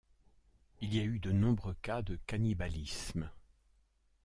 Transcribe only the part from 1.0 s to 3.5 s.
eu de nombreux cas de cannibalisme.